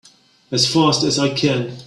As 0.51 0.65
fast 0.65 1.03
as 1.03 1.19
I 1.19 1.29
can! 1.31 1.77